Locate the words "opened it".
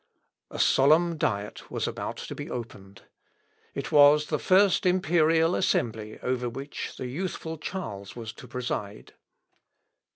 2.49-3.91